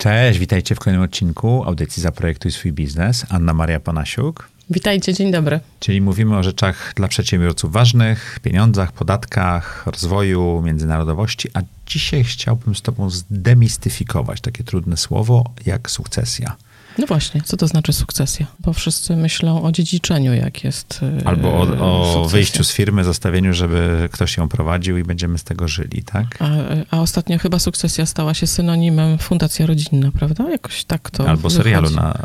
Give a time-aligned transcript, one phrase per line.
[0.00, 3.26] Cześć, witajcie w kolejnym odcinku audycji Zaprojektuj swój biznes.
[3.28, 4.48] Anna Maria Panasiuk.
[4.70, 5.60] Witajcie, dzień dobry.
[5.80, 12.82] Czyli mówimy o rzeczach dla przedsiębiorców ważnych, pieniądzach, podatkach, rozwoju, międzynarodowości, a dzisiaj chciałbym z
[12.82, 16.56] tobą zdemistyfikować takie trudne słowo jak sukcesja.
[16.98, 18.46] No właśnie, co to znaczy sukcesja?
[18.60, 21.00] Bo wszyscy myślą o dziedziczeniu, jak jest.
[21.22, 25.44] E, Albo o, o wyjściu z firmy, zostawieniu, żeby ktoś ją prowadził i będziemy z
[25.44, 26.26] tego żyli, tak?
[26.40, 26.48] A,
[26.96, 30.50] a ostatnio chyba sukcesja stała się synonimem fundacja rodzinna, prawda?
[30.50, 31.28] Jakoś tak to.
[31.28, 31.56] Albo wychodzi.
[31.56, 32.18] serialu na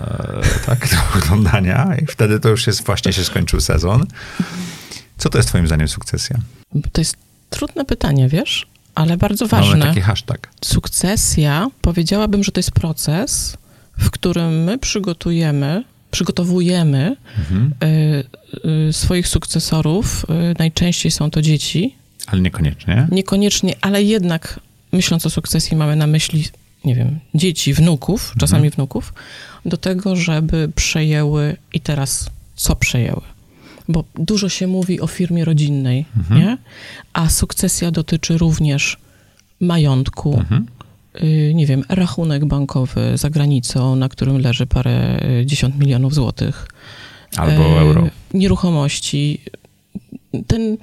[0.65, 4.05] tak, do oglądania, i wtedy to już jest właśnie się skończył sezon.
[5.17, 6.37] Co to jest Twoim zdaniem sukcesja?
[6.91, 7.15] To jest
[7.49, 8.67] trudne pytanie, wiesz?
[8.95, 9.77] Ale bardzo ważne.
[9.77, 10.49] Mamy taki hashtag.
[10.65, 13.57] Sukcesja, powiedziałabym, że to jest proces,
[13.97, 17.73] w którym my przygotujemy, przygotowujemy mhm.
[17.83, 20.25] y, y, swoich sukcesorów.
[20.51, 21.95] Y, najczęściej są to dzieci.
[22.27, 23.07] Ale niekoniecznie.
[23.11, 24.59] Niekoniecznie, ale jednak
[24.91, 26.43] myśląc o sukcesji mamy na myśli,
[26.85, 28.39] nie wiem, dzieci, wnuków, mhm.
[28.39, 29.13] czasami wnuków,
[29.65, 33.21] do tego, żeby przejęły i teraz co przejęły?
[33.87, 36.41] Bo dużo się mówi o firmie rodzinnej, mhm.
[36.41, 36.57] nie?
[37.13, 38.97] A sukcesja dotyczy również
[39.59, 40.65] majątku, mhm.
[41.23, 46.67] Y, nie wiem, rachunek bankowy za granicą, na którym leży parę y, dziesiąt milionów złotych.
[47.37, 48.07] Albo y, euro.
[48.33, 49.41] Nieruchomości.
[50.47, 50.77] Ten,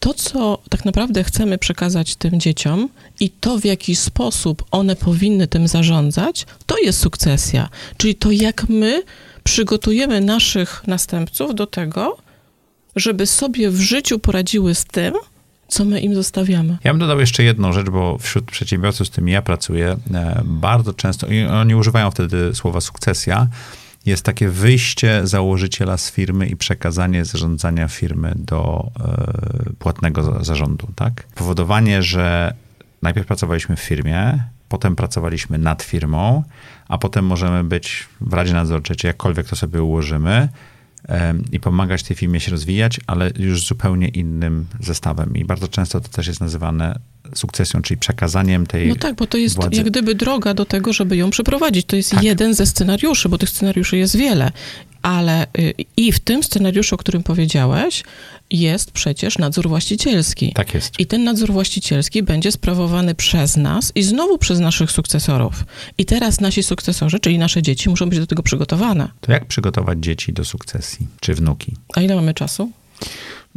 [0.00, 2.88] to, co tak naprawdę chcemy przekazać tym dzieciom
[3.20, 7.68] i to, w jaki sposób one powinny tym zarządzać, to jest sukcesja.
[7.96, 9.02] Czyli to, jak my
[9.44, 12.16] przygotujemy naszych następców do tego,
[12.96, 15.14] żeby sobie w życiu poradziły z tym,
[15.68, 16.78] co my im zostawiamy.
[16.84, 20.94] Ja bym dodał jeszcze jedną rzecz, bo wśród przedsiębiorców, z którymi ja pracuję, e, bardzo
[20.94, 21.26] często,
[21.60, 23.48] oni używają wtedy słowa sukcesja,
[24.06, 31.22] jest takie wyjście założyciela z firmy i przekazanie zarządzania firmy do e, płatnego zarządu, tak?
[31.34, 32.54] Powodowanie, że
[33.02, 36.42] najpierw pracowaliśmy w firmie, potem pracowaliśmy nad firmą,
[36.88, 40.48] a potem możemy być w Radzie Nadzorczej, czy jakkolwiek to sobie ułożymy,
[41.52, 45.36] i pomagać tej firmie się rozwijać, ale już zupełnie innym zestawem.
[45.36, 46.98] I bardzo często to też jest nazywane
[47.34, 48.88] sukcesją, czyli przekazaniem tej.
[48.88, 49.76] No tak, bo to jest władzy.
[49.76, 51.86] jak gdyby droga do tego, żeby ją przeprowadzić.
[51.86, 52.22] To jest tak.
[52.22, 54.52] jeden ze scenariuszy, bo tych scenariuszy jest wiele.
[55.02, 58.02] Ale y, i w tym scenariuszu, o którym powiedziałeś,
[58.50, 60.52] jest przecież nadzór właścicielski.
[60.52, 61.00] Tak jest.
[61.00, 65.64] I ten nadzór właścicielski będzie sprawowany przez nas i znowu przez naszych sukcesorów.
[65.98, 69.08] I teraz nasi sukcesorzy, czyli nasze dzieci, muszą być do tego przygotowane.
[69.20, 71.76] To jak przygotować dzieci do sukcesji, czy wnuki?
[71.94, 72.70] A ile mamy czasu?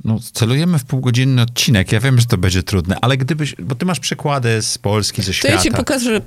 [0.05, 1.91] No, celujemy w półgodzinny odcinek.
[1.91, 5.33] Ja wiem, że to będzie trudne, ale gdybyś, bo ty masz przykłady z Polski, ze
[5.33, 5.57] świata.
[5.57, 6.21] To ja ci pokażę,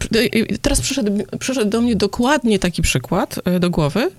[0.63, 4.11] teraz przyszedł, przyszedł do mnie dokładnie taki przykład do głowy,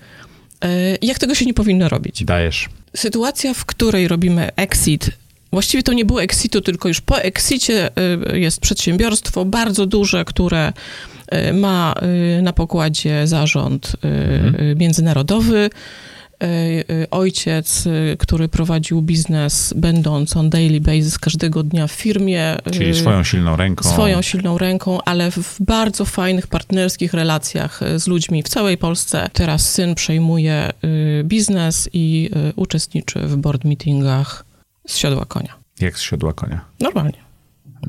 [1.01, 2.23] jak tego się nie powinno robić.
[2.23, 2.69] Dajesz.
[2.95, 5.09] Sytuacja, w której robimy exit,
[5.51, 7.89] właściwie to nie było exitu, tylko już po exicie
[8.31, 10.73] e, jest przedsiębiorstwo bardzo duże, które
[11.53, 11.95] ma
[12.41, 14.77] na pokładzie zarząd mhm.
[14.77, 15.69] międzynarodowy,
[17.11, 22.55] ojciec, e, który prowadził biznes, będąc on daily basis każdego dnia w firmie.
[22.71, 23.89] Czyli swoją silną ręką.
[23.89, 29.29] Swoją silną ręką, ale w bardzo fajnych partnerskich relacjach z ludźmi w całej Polsce.
[29.33, 30.71] Teraz syn przejmuje
[31.23, 34.45] biznes i uczestniczy w board meetingach
[34.87, 35.53] z siodła konia.
[35.79, 36.65] Jak z siodła konia?
[36.79, 37.25] Normalnie.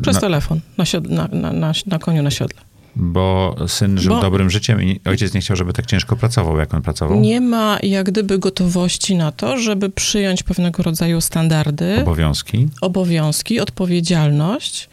[0.03, 0.21] Przez na...
[0.21, 1.11] telefon, na, siod...
[1.11, 2.61] na, na, na, na koniu na siodle.
[2.97, 6.75] Bo syn żył Bo dobrym życiem i ojciec nie chciał, żeby tak ciężko pracował, jak
[6.75, 7.21] on pracował?
[7.21, 12.01] Nie ma jak gdyby gotowości na to, żeby przyjąć pewnego rodzaju standardy.
[12.03, 12.69] Obowiązki.
[12.81, 14.89] Obowiązki, odpowiedzialność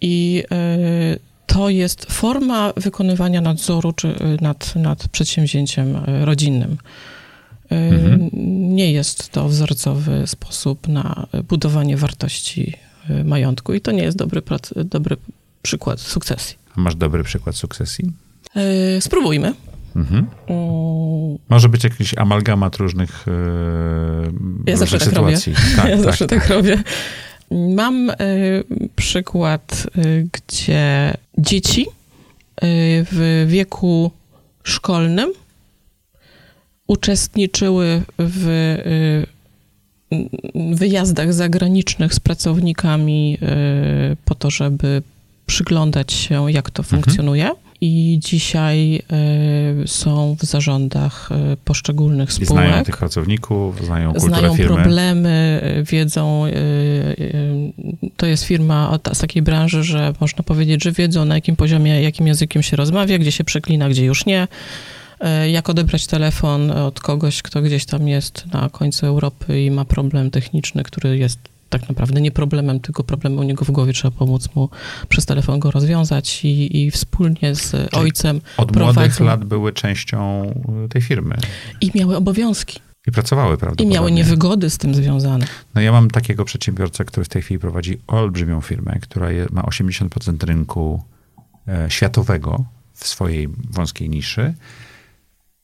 [0.00, 0.44] i
[1.14, 6.76] y, to jest forma wykonywania nadzoru czy, y, nad, nad przedsięwzięciem y, rodzinnym.
[7.70, 8.30] Mhm.
[8.74, 12.76] Nie jest to wzorcowy sposób na budowanie wartości
[13.24, 14.42] majątku i to nie jest dobry,
[14.84, 15.16] dobry
[15.62, 16.61] przykład sukcesji.
[16.76, 18.12] Masz dobry przykład sukcesji?
[18.54, 19.54] Yy, spróbujmy.
[19.96, 20.26] Mhm.
[21.48, 23.32] Może być jakiś amalgamat różnych, yy,
[24.66, 25.54] ja różnych tak sytuacji.
[25.76, 26.82] Tak, ja tak, zawsze tak, tak robię.
[27.50, 28.14] Mam y,
[28.96, 31.86] przykład, y, gdzie dzieci y,
[33.10, 34.10] w wieku
[34.62, 35.32] szkolnym
[36.86, 38.76] uczestniczyły w
[40.72, 43.38] wyjazdach zagranicznych z pracownikami
[44.24, 45.02] po to, żeby
[45.46, 47.02] przyglądać się, jak to mhm.
[47.02, 47.50] funkcjonuje.
[47.84, 49.02] I dzisiaj
[49.84, 52.50] y, są w zarządach y, poszczególnych spółek.
[52.50, 54.74] I znają tych pracowników, znają kulturę znają firmy.
[54.74, 55.60] problemy,
[55.90, 56.46] wiedzą.
[56.46, 57.72] Y,
[58.16, 62.26] to jest firma z takiej branży, że można powiedzieć, że wiedzą na jakim poziomie, jakim
[62.26, 64.48] językiem się rozmawia, gdzie się przeklina, gdzie już nie
[65.50, 70.30] jak odebrać telefon od kogoś, kto gdzieś tam jest na końcu Europy i ma problem
[70.30, 71.38] techniczny, który jest
[71.72, 73.92] tak naprawdę nie problemem, tylko problemem u niego w głowie.
[73.92, 74.68] Trzeba pomóc mu
[75.08, 79.00] przez telefon go rozwiązać i, i wspólnie z Czyli ojcem Od prowadzą.
[79.00, 80.52] młodych lat były częścią
[80.90, 81.36] tej firmy.
[81.80, 82.80] I miały obowiązki.
[83.06, 83.84] I pracowały, prawda?
[83.84, 85.46] I miały niewygody z tym związane.
[85.74, 90.46] No ja mam takiego przedsiębiorcę, który w tej chwili prowadzi olbrzymią firmę, która ma 80%
[90.46, 91.02] rynku
[91.68, 92.64] e, światowego
[92.94, 94.54] w swojej wąskiej niszy.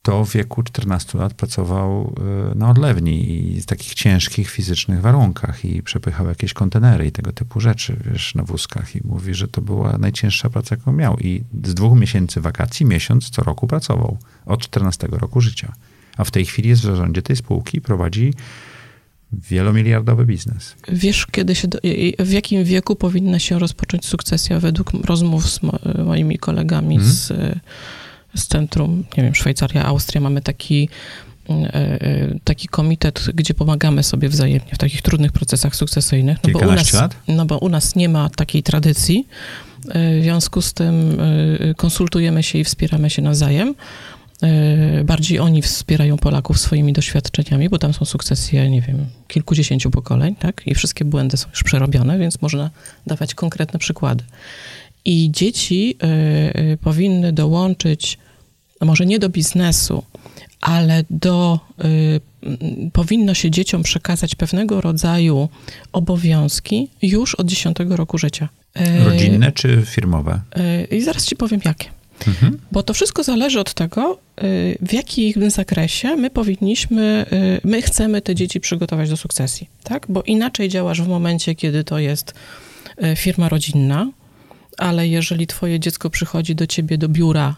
[0.09, 2.13] To w wieku 14 lat pracował
[2.51, 7.31] e, na odlewni i w takich ciężkich fizycznych warunkach i przepychał jakieś kontenery i tego
[7.31, 11.17] typu rzeczy, wiesz, na wózkach i mówi, że to była najcięższa praca, jaką miał.
[11.17, 14.17] I z dwóch miesięcy wakacji miesiąc co roku pracował.
[14.45, 15.73] Od 14 roku życia
[16.19, 18.33] a w tej chwili jest w zarządzie tej spółki i prowadzi
[19.33, 20.75] wielomiliardowy biznes.
[20.87, 21.79] Wiesz, kiedy się, do,
[22.19, 25.59] w jakim wieku powinna się rozpocząć sukcesja według rozmów z
[26.05, 27.13] moimi kolegami mhm.
[27.13, 27.31] z,
[28.35, 30.89] z centrum, nie wiem, Szwajcaria, Austria, mamy taki
[31.49, 36.37] e, e, taki komitet, gdzie pomagamy sobie wzajemnie w takich trudnych procesach sukcesyjnych.
[36.43, 37.15] No bo, u nas, lat?
[37.27, 39.27] no bo u nas nie ma takiej tradycji.
[39.89, 41.17] E, w związku z tym
[41.77, 43.75] konsultujemy się i wspieramy się nawzajem.
[45.03, 50.61] Bardziej oni wspierają Polaków swoimi doświadczeniami, bo tam są sukcesje, nie wiem, kilkudziesięciu pokoleń, tak?
[50.65, 52.69] I wszystkie błędy są już przerobione, więc można
[53.07, 54.23] dawać konkretne przykłady.
[55.05, 58.17] I dzieci y, y, powinny dołączyć,
[58.81, 60.03] może nie do biznesu,
[60.61, 65.49] ale do, y, powinno się dzieciom przekazać pewnego rodzaju
[65.91, 68.49] obowiązki już od 10 roku życia.
[69.05, 70.41] Rodzinne czy firmowe?
[70.91, 71.89] I zaraz ci powiem jakie.
[72.27, 72.59] Mhm.
[72.71, 78.21] Bo to wszystko zależy od tego, y, w jakim zakresie my powinniśmy, y, my chcemy
[78.21, 80.05] te dzieci przygotować do sukcesji, tak?
[80.09, 82.33] Bo inaczej działasz w momencie, kiedy to jest
[83.03, 84.11] y, firma rodzinna,
[84.79, 87.55] ale jeżeli twoje dziecko przychodzi do ciebie do biura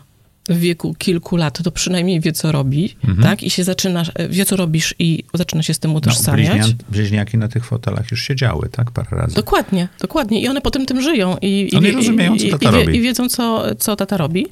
[0.49, 3.23] w wieku kilku lat, to przynajmniej wie, co robi, mhm.
[3.23, 3.43] tak?
[3.43, 6.67] I się zaczyna, wie, co robisz i zaczyna się z tym utożsamiać.
[6.67, 8.91] No, bliźniaki na tych fotelach już siedziały, tak?
[8.91, 9.35] Parę razy.
[9.35, 10.41] Dokładnie, dokładnie.
[10.41, 11.37] I one potem tym żyją.
[11.41, 12.97] I, one i, rozumieją, co tata i, robi.
[12.97, 14.47] I wiedzą, co, co tata robi.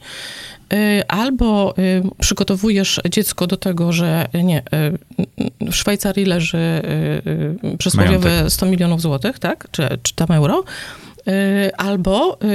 [0.73, 4.63] Y, albo y, przygotowujesz dziecko do tego, że nie,
[5.71, 6.81] w Szwajcarii leży
[7.77, 9.67] przysłowiowe 100 milionów złotych, tak?
[9.71, 10.63] Czy, czy tam euro
[11.77, 12.47] albo y,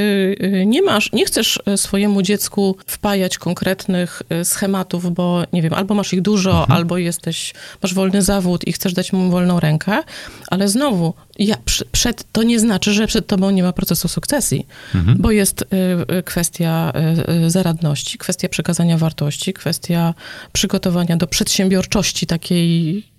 [0.43, 6.13] y, nie masz, nie chcesz swojemu dziecku wpajać konkretnych schematów, bo nie wiem, albo masz
[6.13, 6.73] ich dużo, mhm.
[6.73, 10.03] albo jesteś, masz wolny zawód i chcesz dać mu wolną rękę,
[10.49, 11.57] ale znowu, ja,
[11.93, 15.19] przed, to nie znaczy, że przed tobą nie ma procesu sukcesji, mhm.
[15.21, 15.65] bo jest
[16.25, 16.93] kwestia
[17.47, 20.15] zaradności, kwestia przekazania wartości, kwestia
[20.53, 23.14] przygotowania do przedsiębiorczości takiej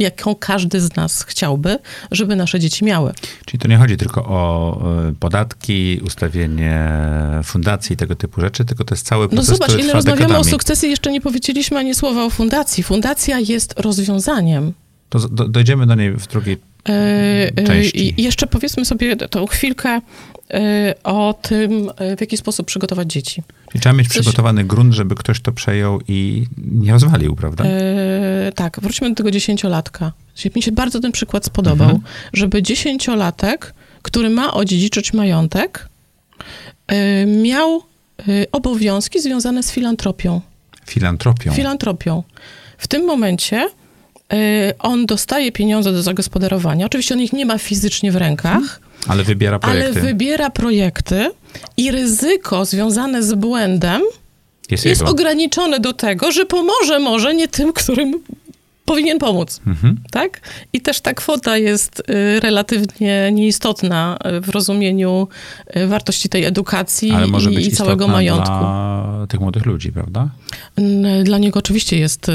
[0.00, 1.78] jaką każdy z nas chciałby,
[2.10, 3.12] żeby nasze dzieci miały.
[3.46, 6.88] Czyli to nie chodzi tylko o e, podatki, ustawienie
[7.44, 10.20] fundacji i tego typu rzeczy, tylko to jest cały no proces, No zobacz, ile rozmawiamy
[10.20, 10.48] dekadami.
[10.48, 12.82] o sukcesji, jeszcze nie powiedzieliśmy ani słowa o fundacji.
[12.82, 14.72] Fundacja jest rozwiązaniem.
[15.08, 18.20] To do, dojdziemy do niej w drugiej e, części.
[18.20, 20.37] I jeszcze powiedzmy sobie tą chwilkę Y,
[21.04, 23.42] o tym, y, w jaki sposób przygotować dzieci.
[23.70, 24.16] Czyli trzeba mieć Coś...
[24.16, 27.64] przygotowany grunt, żeby ktoś to przejął i nie rozwalił, prawda?
[27.64, 30.12] Yy, tak, wróćmy do tego dziesięciolatka.
[30.56, 32.04] Mi się bardzo ten przykład spodobał, mhm.
[32.32, 35.88] żeby dziesięciolatek, który ma odziedziczyć majątek,
[36.90, 36.96] yy,
[37.26, 37.82] miał
[38.26, 40.40] yy, obowiązki związane z filantropią.
[40.86, 41.52] Filantropią?
[41.52, 42.22] Filantropią.
[42.78, 43.68] W tym momencie
[44.78, 46.86] on dostaje pieniądze do zagospodarowania.
[46.86, 48.87] Oczywiście on ich nie ma fizycznie w rękach, mhm.
[49.08, 50.00] Ale wybiera projekty.
[50.00, 51.30] Ale wybiera projekty
[51.76, 54.02] i ryzyko związane z błędem
[54.70, 58.12] jest, jest ograniczone do tego, że pomoże może nie tym, którym
[58.88, 59.96] powinien pomóc, mhm.
[60.10, 60.40] tak?
[60.72, 65.28] I też ta kwota jest y, relatywnie nieistotna y, w rozumieniu
[65.76, 68.46] y, wartości tej edukacji Ale może być i całego majątku.
[68.46, 70.28] dla tych młodych ludzi, prawda?
[71.24, 72.30] Dla niego oczywiście jest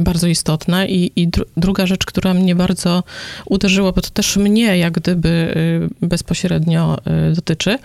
[0.00, 3.04] bardzo istotna i, i druga rzecz, która mnie bardzo
[3.46, 5.54] uderzyła, bo to też mnie jak gdyby
[6.02, 6.96] bezpośrednio
[7.34, 7.78] dotyczy,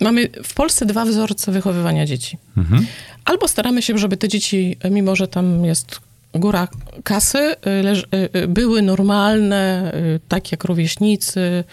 [0.00, 2.38] Mamy w Polsce dwa wzorce wychowywania dzieci.
[2.56, 2.86] Mhm.
[3.24, 6.00] Albo staramy się, żeby te dzieci, mimo że tam jest
[6.34, 6.68] góra
[7.04, 11.64] kasy, y, y, były normalne, y, tak jak rówieśnicy,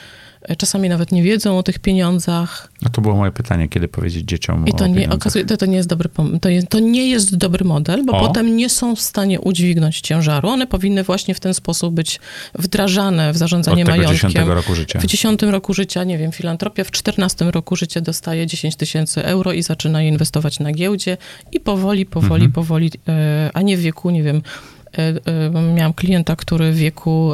[0.57, 2.71] czasami nawet nie wiedzą o tych pieniądzach.
[2.85, 5.65] A to było moje pytanie, kiedy powiedzieć dzieciom I to o nie, okazuje, to, to
[5.65, 6.09] nie jest dobry
[6.41, 8.27] to, jest, to nie jest dobry model, bo o.
[8.27, 10.49] potem nie są w stanie udźwignąć ciężaru.
[10.49, 12.19] One powinny właśnie w ten sposób być
[12.53, 14.29] wdrażane w zarządzanie Od tego majątkiem.
[14.29, 14.99] 10 roku życia.
[14.99, 19.53] W 10 roku życia, nie wiem, filantropia w 14 roku życia dostaje 10 tysięcy euro
[19.53, 21.17] i zaczyna je inwestować na giełdzie
[21.51, 22.51] i powoli, powoli, mhm.
[22.51, 24.41] powoli, e, a nie w wieku, nie wiem,
[24.97, 27.31] e, e, miałam klienta, który w wieku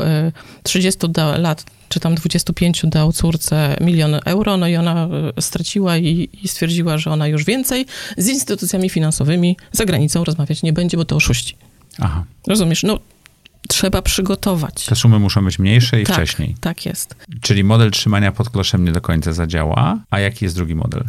[0.63, 0.99] 30
[1.37, 5.07] lat czy tam 25 dał córce milion euro, no i ona
[5.37, 7.85] e, straciła i, i, stwierdziła, że ona już więcej
[8.17, 11.55] z instytucjami finansowymi za granicą rozmawiać nie będzie, bo to oszuści.
[11.99, 12.23] Aha.
[12.47, 12.83] Rozumiesz?
[12.83, 12.99] No,
[13.67, 14.85] trzeba przygotować.
[14.85, 16.55] Te sumy muszą być mniejsze i tak, wcześniej.
[16.61, 17.15] Tak jest.
[17.41, 19.99] Czyli model trzymania pod kloszem nie do końca zadziała.
[20.09, 21.03] A jaki jest drugi model?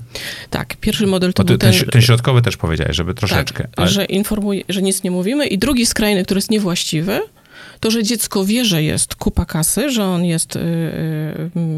[0.51, 3.63] Tak, pierwszy model to ty, ten, ten, ten środkowy też powiedziałeś, żeby troszeczkę.
[3.63, 5.47] tak, ale- że informuje, że nic nie mówimy.
[5.47, 7.21] I drugi skrajny, który jest niewłaściwy,
[7.83, 10.55] to, że dziecko wie, że jest kupa kasy, że on jest...
[10.55, 10.63] Yy,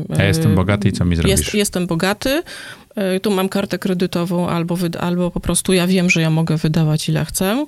[0.09, 1.31] yy, Ja jestem bogaty i co mi zrobisz?
[1.31, 2.43] Jest, jestem bogaty,
[3.23, 7.25] tu mam kartę kredytową, albo, albo po prostu ja wiem, że ja mogę wydawać ile
[7.25, 7.67] chcę.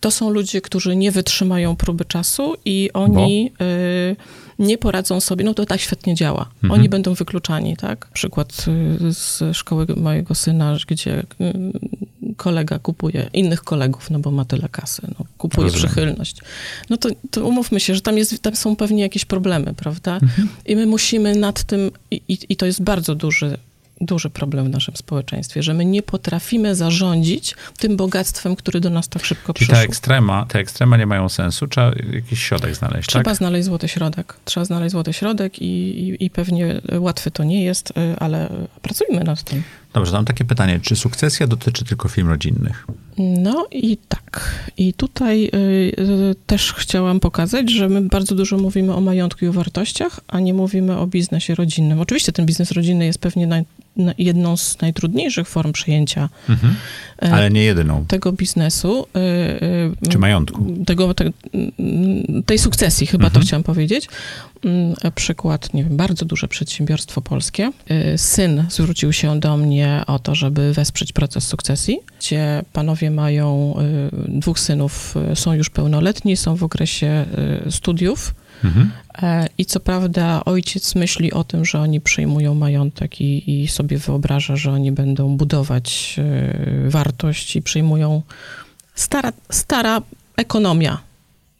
[0.00, 4.16] To są ludzie, którzy nie wytrzymają próby czasu i oni yy,
[4.58, 5.44] nie poradzą sobie.
[5.44, 6.50] No to tak świetnie działa.
[6.54, 6.70] Mhm.
[6.70, 8.08] Oni będą wykluczani, tak?
[8.12, 8.66] Przykład
[9.00, 11.52] yy, z szkoły mojego syna, gdzie yy,
[12.36, 15.86] kolega kupuje innych kolegów, no bo ma tyle kasy, no, kupuje Rozumiem.
[15.86, 16.36] przychylność.
[16.90, 20.14] No to, to umówmy się, że tam, jest, tam są pewnie jakieś problemy, prawda?
[20.14, 20.48] Mhm.
[20.66, 23.58] I my musimy nad tym, i, i, i to jest bardzo duży,
[24.04, 29.08] duży problem w naszym społeczeństwie, że my nie potrafimy zarządzić tym bogactwem, które do nas
[29.08, 29.74] tak szybko Czyli przyszło.
[29.74, 33.36] ta ekstrema, te ekstrema nie mają sensu, trzeba jakiś środek znaleźć, Trzeba tak?
[33.36, 34.36] znaleźć złoty środek.
[34.44, 35.64] Trzeba znaleźć złoty środek i,
[36.08, 38.48] i, i pewnie łatwy to nie jest, y, ale
[38.82, 39.62] pracujmy nad tym.
[39.94, 40.80] Dobrze, mam takie pytanie.
[40.82, 42.86] Czy sukcesja dotyczy tylko firm rodzinnych?
[43.18, 44.54] No i tak.
[44.76, 45.48] I tutaj y,
[45.98, 50.40] y, też chciałam pokazać, że my bardzo dużo mówimy o majątku i o wartościach, a
[50.40, 52.00] nie mówimy o biznesie rodzinnym.
[52.00, 53.64] Oczywiście ten biznes rodzinny jest pewnie naj,
[53.96, 56.74] na, jedną z najtrudniejszych form przejęcia Mhm.
[57.22, 58.04] e, Ale nie jedyną.
[58.08, 59.06] tego biznesu.
[59.16, 60.66] y, y, Czy majątku?
[60.86, 61.30] tego, te,
[62.46, 63.42] tej sukcesji, chyba Mhm.
[63.42, 64.08] to chciałam powiedzieć.
[64.64, 67.72] Mm, Przykład, nie wiem, bardzo duże przedsiębiorstwo polskie.
[68.14, 73.74] Y, Syn zwrócił się do mnie o to, żeby wesprzeć proces sukcesji, gdzie panowie mają,
[74.28, 77.24] y, dwóch synów y, są już pełnoletni, są w okresie
[77.70, 78.34] studiów.
[78.64, 78.90] Mhm.
[79.22, 83.98] E, I co prawda ojciec myśli o tym, że oni przejmują majątek i, i sobie
[83.98, 86.16] wyobraża, że oni będą budować
[86.88, 88.22] wartość i przejmują
[88.94, 90.02] stara, stara
[90.36, 90.98] ekonomia.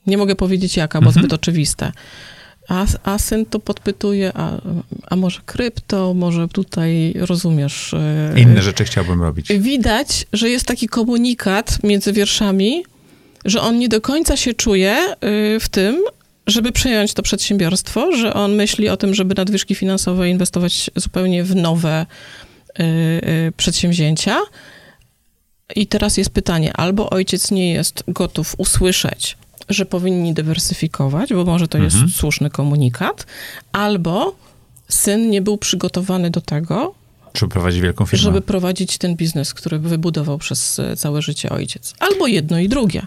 [0.06, 1.22] Nie mogę powiedzieć jaka, bo Mhm.
[1.22, 1.92] zbyt oczywiste.
[2.68, 4.60] A, a syn to podpytuje, a,
[5.06, 7.94] a może krypto, może tutaj, rozumiesz...
[7.94, 9.48] e, Inne rzeczy chciałbym robić.
[9.48, 12.84] Widać, że jest taki komunikat między wierszami,
[13.44, 14.96] że on nie do końca się czuje
[15.56, 16.02] y, w tym,
[16.46, 21.56] żeby przejąć to przedsiębiorstwo, że on myśli o tym, żeby nadwyżki finansowe inwestować zupełnie w
[21.56, 22.06] nowe
[22.80, 24.38] y, przedsięwzięcia.
[25.76, 29.36] I teraz jest pytanie, albo ojciec nie jest gotów usłyszeć,
[29.68, 32.02] że powinni dywersyfikować, bo może to Mhm.
[32.02, 33.26] jest słuszny komunikat,
[33.72, 34.34] albo
[34.88, 36.94] syn nie był przygotowany do tego,
[37.32, 38.22] Czy prowadzi wielką firmę?
[38.22, 41.94] żeby prowadzić ten biznes, który wybudował przez e, całe życie ojciec.
[42.00, 43.06] Albo jedno i drugie.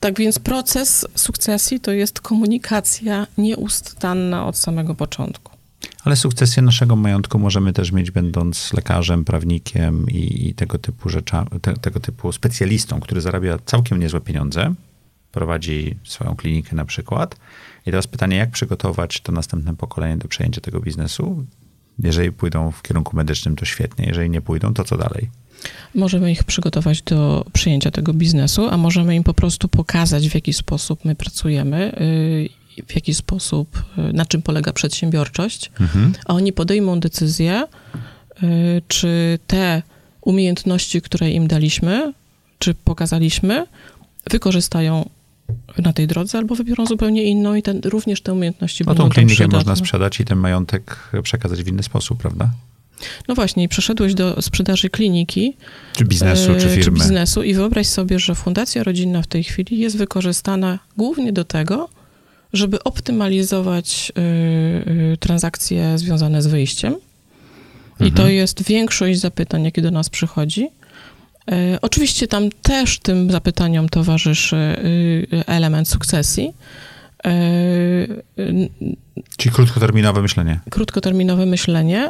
[0.00, 5.52] Tak więc proces sukcesji to jest komunikacja nieustanna od samego początku.
[6.04, 11.48] Ale sukcesję naszego majątku możemy też mieć będąc lekarzem, prawnikiem i, i tego typu rzeczami,
[11.62, 14.74] te, tego typu specjalistą, który zarabia całkiem niezłe pieniądze,
[15.32, 17.36] prowadzi swoją klinikę na przykład.
[17.86, 21.44] I teraz pytanie, jak przygotować to następne pokolenie do przejęcia tego biznesu?
[21.98, 24.04] Jeżeli pójdą w kierunku medycznym, to świetnie.
[24.06, 25.30] Jeżeli nie pójdą, to co dalej?
[25.94, 30.52] Możemy ich przygotować do przyjęcia tego biznesu, a możemy im po prostu pokazać, w jaki
[30.52, 32.48] sposób my pracujemy, y,
[32.86, 36.12] w jaki sposób, y, na czym polega przedsiębiorczość, Mhm.
[36.26, 37.64] a oni podejmą decyzję,
[38.42, 39.82] y, czy te
[40.20, 42.12] umiejętności, które im daliśmy,
[42.58, 43.66] czy pokazaliśmy,
[44.30, 45.08] wykorzystają
[45.78, 49.10] na tej drodze, albo wybiorą zupełnie inną i ten, również te umiejętności No będą tą
[49.10, 49.56] klinikę przydatne.
[49.58, 52.50] można sprzedać i ten majątek przekazać w inny sposób, prawda?
[53.28, 55.56] No właśnie, i przeszedłeś do sprzedaży kliniki,
[55.96, 56.98] Czy biznesu, e, czy firmy.
[56.98, 61.88] biznesu i wyobraź sobie, że fundacja rodzinna w tej chwili jest wykorzystana głównie do tego,
[62.52, 64.20] żeby optymalizować y,
[65.12, 66.92] y, transakcje związane z wyjściem.
[68.00, 68.12] I Mhm.
[68.12, 70.68] to jest większość zapytań, jakie do nas przychodzi.
[71.50, 76.52] E, Oczywiście tam też tym zapytaniom towarzyszy y, element sukcesji.
[77.24, 77.30] E,
[78.38, 78.68] y,
[79.36, 80.60] Czyli krótkoterminowe myślenie.
[80.70, 82.08] krótkoterminowe myślenie.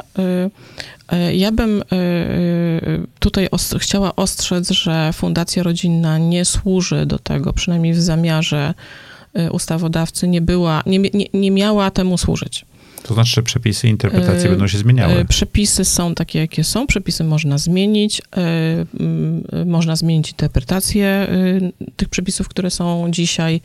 [1.11, 7.05] Y, y, Ja bym y, y, tutaj os- chciała ostrzec, że Fundacja Rodzinna nie służy
[7.05, 8.73] do tego, przynajmniej w zamiarze
[9.39, 12.65] y, ustawodawcy nie była, nie, nie, nie miała temu służyć.
[13.03, 15.19] To znaczy, że przepisy i interpretacje E, będą się zmieniały.
[15.19, 16.87] Y, Przepisy są takie, jakie są.
[16.87, 18.21] Przepisy można zmienić.
[19.51, 21.27] y, Można zmienić interpretację
[21.95, 23.61] tych przepisów, które są dzisiaj,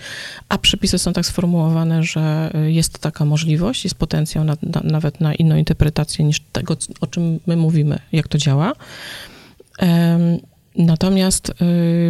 [0.48, 5.34] a przepisy są tak sformułowane, że jest taka możliwość, jest potencjał na, na, nawet na
[5.34, 8.72] inną interpretację niż tego, o czym my mówimy, jak to działa.
[10.78, 11.54] Natomiast y,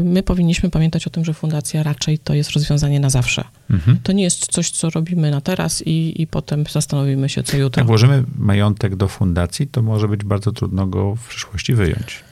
[0.05, 3.45] my powinniśmy pamiętać o tym, że fundacja raczej to jest rozwiązanie na zawsze.
[3.71, 3.99] Mhm.
[4.03, 7.81] To nie jest coś, co robimy na teraz i, i potem zastanowimy się, co jutro.
[7.81, 12.25] Jak włożymy majątek do fundacji, to może być bardzo trudno go w przyszłości wyjąć.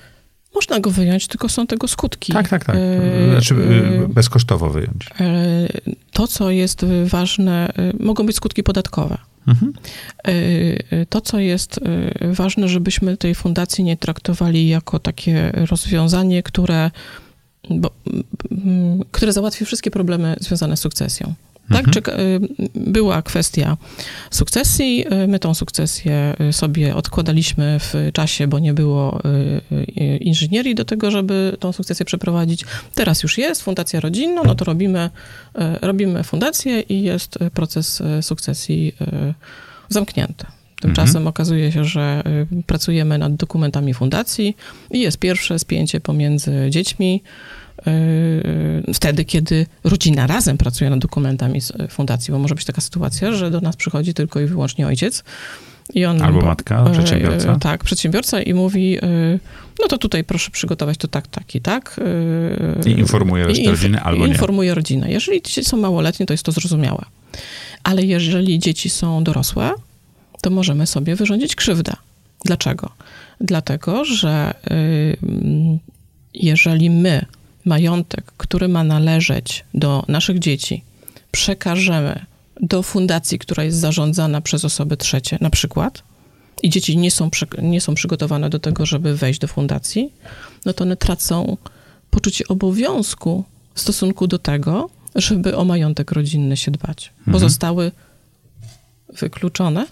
[0.54, 2.32] Można go wyjąć, tylko są tego skutki.
[2.32, 2.76] Tak, tak, tak.
[2.76, 3.54] E, Znaczy
[4.04, 5.08] e, bezkosztowo wyjąć.
[6.12, 9.18] To, co jest ważne, mogą być skutki podatkowe.
[9.46, 9.72] Mhm.
[10.24, 10.32] E,
[10.90, 16.90] e, To, co jest e, ważne, żebyśmy tej fundacji nie traktowali jako takie rozwiązanie, które,
[17.70, 17.90] bo,
[19.10, 21.34] które załatwi wszystkie problemy związane z sukcesją.
[21.68, 21.92] Tak, Mhm.
[21.92, 22.02] czy,
[22.74, 23.76] była kwestia
[24.30, 25.04] sukcesji.
[25.10, 30.84] e, My tą sukcesję e, sobie odkładaliśmy w czasie, bo nie było e, inżynierii do
[30.84, 32.64] tego, żeby tą sukcesję przeprowadzić.
[32.94, 35.10] Teraz już jest fundacja rodzinna, no to robimy,
[35.82, 38.92] robimy fundację i jest proces sukcesji
[39.88, 40.46] zamknięty.
[40.80, 44.56] Tymczasem okazuje się, że y, pracujemy nad dokumentami fundacji
[44.90, 47.22] i jest pierwsze spięcie pomiędzy dziećmi.
[47.86, 52.80] y, Wtedy, kiedy rodzina razem pracuje nad dokumentami z y, fundacji, bo może być taka
[52.80, 55.24] sytuacja, że do nas przychodzi tylko i wyłącznie ojciec.
[55.94, 57.52] I on, Albo matka, y, przedsiębiorca.
[57.56, 59.40] y, Tak, przedsiębiorca i mówi, y,
[59.82, 62.00] no to tutaj proszę przygotować to tak, tak i tak.
[62.86, 64.32] y, I informuje resztę inf- rodziny, albo nie.
[64.32, 65.10] informuje rodzinę.
[65.10, 67.02] Jeżeli dzieci są małoletnie, to jest to zrozumiałe.
[67.82, 69.70] Ale jeżeli dzieci są dorosłe,
[70.40, 71.92] to możemy sobie wyrządzić krzywdę.
[72.44, 72.90] Dlaczego?
[73.40, 75.16] Dlatego, że y,
[76.34, 77.24] jeżeli my
[77.64, 80.84] majątek, który ma należeć do naszych dzieci,
[81.30, 82.26] przekażemy
[82.60, 86.02] do fundacji, która jest zarządzana przez osoby trzecie, na przykład,
[86.62, 87.30] i dzieci nie są,
[87.62, 90.12] nie są przygotowane do tego, żeby wejść do fundacji,
[90.64, 91.56] no to one tracą
[92.10, 97.38] poczucie obowiązku w stosunku do tego, żeby o majątek rodzinny się dbać, Mhm.
[97.38, 97.92] zostały
[99.18, 99.86] wykluczone,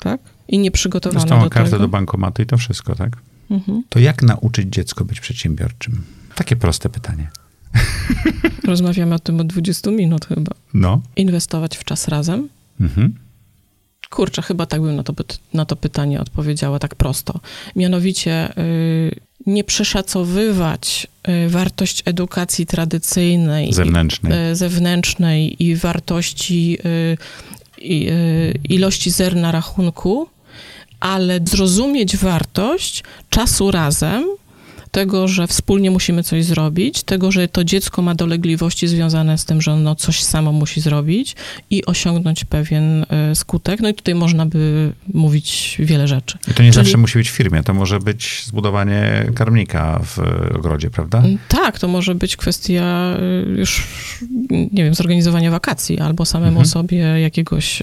[0.00, 0.20] tak?
[0.48, 1.82] I nie przygotowane Dostała do kartę tego.
[1.82, 3.16] do bankomatu i to wszystko, tak?
[3.50, 3.82] Mhm.
[3.88, 6.02] To jak nauczyć dziecko być przedsiębiorczym?
[6.34, 7.30] Takie proste pytanie.
[8.64, 10.52] Rozmawiamy o tym od 20 minut chyba.
[10.74, 11.00] No.
[11.16, 12.48] Inwestować w czas razem.
[12.80, 13.14] Mhm.
[14.10, 15.14] Kurczę, chyba tak bym na to,
[15.54, 17.40] na to pytanie odpowiedziała tak prosto.
[17.76, 21.06] Mianowicie y, nie przeszacowywać
[21.46, 24.50] y, wartość edukacji tradycyjnej, Zewnętrznej.
[24.50, 27.16] y, zewnętrznej i wartości i, y,
[28.68, 30.28] ilości zer na rachunku,
[31.00, 34.24] ale zrozumieć wartość czasu razem,
[34.94, 39.62] tego, że wspólnie musimy coś zrobić, tego, że to dziecko ma dolegliwości związane z tym,
[39.62, 41.36] że ono coś samo musi zrobić
[41.70, 43.02] i osiągnąć pewien
[43.32, 43.80] y, skutek.
[43.80, 46.38] No i tutaj można by mówić wiele rzeczy.
[46.50, 50.18] I to nie Czyli- zawsze musi być w firmie, to może być zbudowanie karmnika w
[50.56, 51.22] ogrodzie, prawda?
[51.48, 53.16] Tak, to może być kwestia
[53.56, 53.86] y, już,
[54.50, 56.66] nie wiem, zorganizowania wakacji albo samemu Mhm.
[56.66, 57.82] sobie jakiegoś...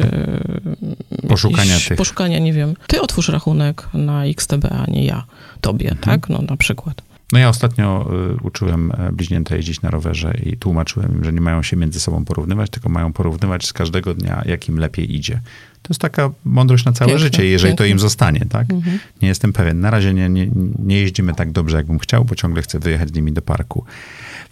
[1.28, 1.98] Poszukania tych.
[1.98, 2.74] Poszukania, nie wiem.
[2.88, 5.24] Ty otwórz rachunek na XTB, a nie ja.
[5.62, 6.06] Tobie, Mhm.
[6.20, 6.30] tak?
[6.30, 7.01] No na przykład.
[7.32, 11.42] No ja ostatnio y, uczyłem e, bliźnięta jeździć na rowerze i tłumaczyłem im, że nie
[11.42, 15.42] mają się między sobą porównywać, tylko mają porównywać z każdego dnia, jak im lepiej idzie.
[15.82, 17.92] To jest taka mądrość na całe Piękne, życie, jeżeli to piękne.
[17.92, 18.72] im zostanie, tak?
[18.72, 19.00] Mhm.
[19.22, 19.80] Nie jestem pewien.
[19.80, 20.48] Na razie nie, nie,
[20.80, 23.86] nie jeździmy tak dobrze, jakbym chciał, bo ciągle chcę wyjechać z nimi do parku.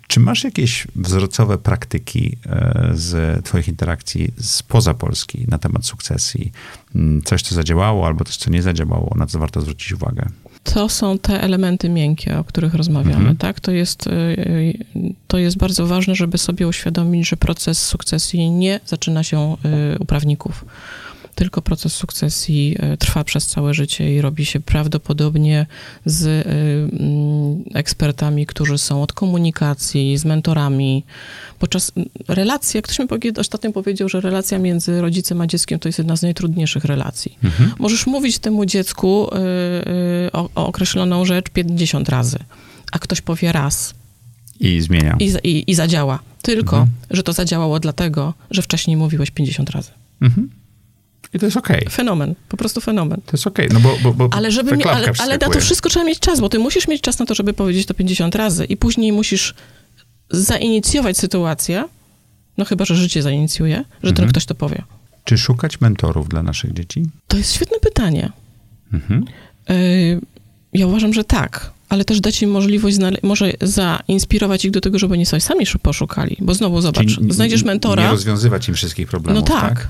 [0.07, 6.51] Czy masz jakieś wzorcowe praktyki e, z twoich interakcji spoza Polski na temat sukcesji?
[6.95, 10.29] Mm, Coś, co zadziałało, albo coś, co nie zadziałało, na co warto zwrócić uwagę?
[10.73, 13.37] To są te elementy miękkie, o których rozmawiamy, Mhm.
[13.37, 13.59] tak?
[13.59, 18.79] To jest, y, y, to jest bardzo ważne, żeby sobie uświadomić, że proces sukcesji nie
[18.85, 19.55] zaczyna się
[19.95, 20.65] y, u prawników.
[21.39, 25.65] Tylko proces sukcesji y, trwa przez całe życie i robi się prawdopodobnie
[26.05, 26.45] z y,
[26.99, 31.03] mm, ekspertami, którzy są od komunikacji, z mentorami.
[31.59, 31.91] Podczas
[32.27, 36.15] relacji, jak ktoś mi ostatnio powiedział, że relacja między rodzicem a dzieckiem to jest jedna
[36.17, 37.37] z najtrudniejszych relacji.
[37.43, 37.71] Mhm.
[37.79, 42.37] Możesz mówić temu dziecku y, o, o określoną rzecz 50 razy,
[42.91, 43.93] a ktoś powie raz
[44.59, 45.17] I zmienia.
[45.19, 46.19] i, i, i zadziała.
[46.41, 46.97] Tylko, Mhm.
[47.11, 49.91] że to zadziałało dlatego, że wcześniej mówiłeś 50 razy.
[50.21, 50.49] Mhm.
[51.33, 51.85] I to jest okej.
[51.89, 53.21] Fenomen, po prostu fenomen.
[53.25, 55.89] To jest okej, no bo, bo, bo Ale, żeby mi, ale, ale na to wszystko
[55.89, 58.65] trzeba mieć czas, bo ty musisz mieć czas na to, żeby powiedzieć to 50 razy
[58.65, 59.53] i później musisz
[60.31, 61.85] zainicjować sytuację,
[62.57, 64.29] no chyba, że życie zainicjuje, że ten Mhm.
[64.29, 64.81] ktoś to powie.
[65.23, 67.03] Czy szukać mentorów dla naszych dzieci?
[67.27, 68.29] To jest świetne pytanie.
[68.93, 69.25] Mhm.
[69.69, 70.21] Y,
[70.73, 75.13] Ja uważam, że tak, ale też dać im możliwość, może zainspirować ich do tego, żeby
[75.13, 76.37] oni sobie sami sz- poszukali.
[76.39, 78.03] Bo znowu zobacz, Czyli znajdziesz mentora.
[78.03, 79.89] Nie rozwiązywać im wszystkich problemów, no tak.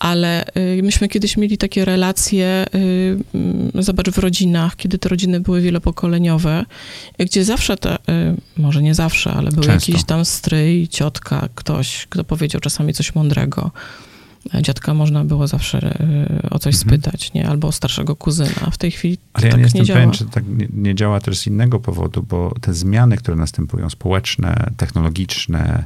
[0.00, 0.44] Ale
[0.78, 2.78] y, myśmy kiedyś mieli takie relacje, y,
[3.34, 6.64] mm, zobacz, w rodzinach, kiedy te rodziny były wielopokoleniowe,
[7.18, 7.98] gdzie zawsze te, y,
[8.56, 9.92] może nie zawsze, ale był Często.
[9.92, 13.70] jakiś tam stryj, ciotka, ktoś, kto powiedział czasami coś mądrego.
[14.62, 15.98] Dziadka można było zawsze
[16.50, 16.88] o coś Mhm.
[17.00, 17.48] spytać, nie?
[17.48, 18.70] Albo o starszego kuzyna.
[18.72, 20.00] W tej chwili Ale ja tak nie jestem działa.
[20.00, 23.90] pewien, czy tak nie, nie działa też z innego powodu, bo te zmiany, które następują,
[23.90, 25.84] społeczne, technologiczne, e,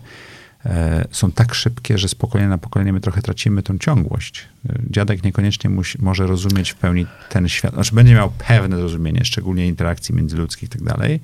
[1.11, 4.45] są tak szybkie, że z pokolenia na pokolenie my trochę tracimy tą ciągłość.
[4.69, 9.25] E, dziadek niekoniecznie musi, może rozumieć w pełni ten świat, znaczy będzie miał pewne zrozumienie,
[9.25, 11.21] szczególnie interakcji międzyludzkich i tak dalej,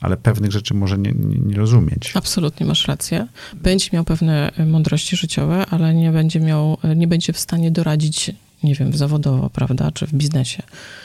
[0.00, 1.12] ale pewnych rzeczy może nie,
[1.46, 2.12] nie, rozumieć.
[2.14, 3.26] Absolutnie masz rację.
[3.54, 8.30] Będzie miał pewne mądrości życiowe, ale nie będzie miał, nie będzie w stanie doradzić
[8.64, 10.62] nie wiem, zawodowo, prawda, czy w biznesie.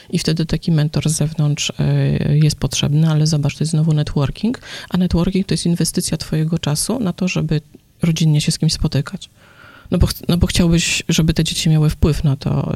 [0.09, 4.61] I wtedy taki mentor z zewnątrz e, jest potrzebny, ale zobacz, to jest znowu networking,
[4.89, 7.61] a networking to jest inwestycja twojego czasu na to, żeby
[8.01, 9.29] rodzinnie się z kimś spotykać.
[9.91, 12.75] No bo, no bo chciałbyś, żeby te dzieci miały wpływ na to,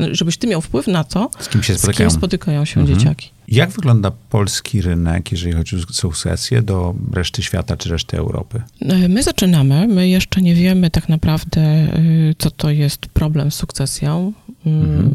[0.00, 2.98] y, żebyś ty miał wpływ na to, z kim się spotykają, kim spotykają się mhm.
[2.98, 3.30] dzieciaki.
[3.48, 8.62] Jak wygląda polski rynek, jeżeli chodzi o sukcesję, do reszty świata czy reszty Europy?
[8.82, 9.88] Y, my zaczynamy.
[9.88, 11.60] My jeszcze nie wiemy tak naprawdę,
[11.98, 14.32] y, co to jest problem z sukcesją.
[14.66, 15.14] Mhm.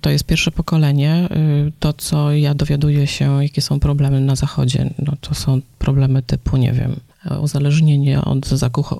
[0.00, 1.28] To jest pierwsze pokolenie.
[1.80, 6.56] To, co ja dowiaduję się, jakie są problemy na Zachodzie, no to są problemy typu,
[6.56, 6.96] nie wiem,
[7.40, 8.48] uzależnienie od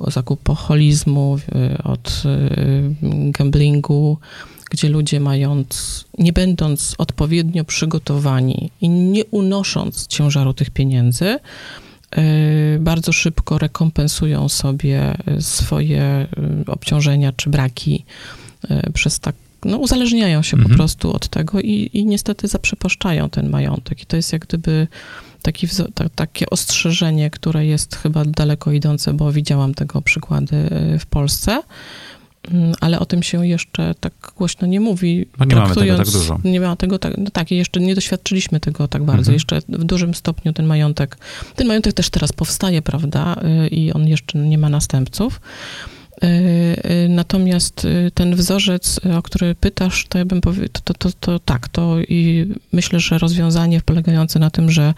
[0.09, 4.19] zakupoholizmu, y, od y, gamblingu,
[4.71, 11.39] gdzie ludzie mając, nie będąc odpowiednio przygotowani i nie unosząc ciężaru tych pieniędzy,
[12.19, 16.27] y, bardzo szybko rekompensują sobie swoje
[16.67, 18.05] obciążenia czy braki
[18.95, 19.35] przez tak,
[19.65, 20.71] no uzależniają się mhm.
[20.71, 24.03] po prostu od tego i, i niestety zaprzepaszczają ten majątek.
[24.03, 24.87] I to jest jak gdyby
[25.45, 31.07] taki, ta, takie ostrzeżenie, które jest chyba daleko idące, bo widziałam tego przykłady e, w
[31.07, 31.63] Polsce,
[32.51, 35.27] mm, ale o tym się jeszcze tak głośno nie mówi.
[35.39, 36.41] Bo nie mamy tego tak dużo.
[36.45, 39.33] Nie ma tego tak, no tak, jeszcze nie doświadczyliśmy tego tak bardzo.
[39.33, 39.35] Mhm.
[39.35, 41.17] Jeszcze w dużym stopniu ten majątek,
[41.57, 45.41] ten majątek też teraz powstaje, prawda, e, i on jeszcze nie ma następców.
[46.23, 51.11] E, e, natomiast e, ten wzorzec, o który pytasz, to ja bym powiedział, to, to,
[51.21, 54.95] to, tak, to i myślę, że rozwiązanie polegające na tym, że